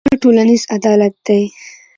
دا 0.07 0.13
ټولنیز 0.21 0.63
عدالت 0.75 1.13
دی. 1.25 1.41